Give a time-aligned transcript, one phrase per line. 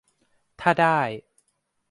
[0.61, 1.01] -ถ้าได้